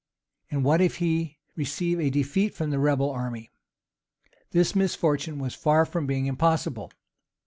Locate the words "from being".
5.85-6.25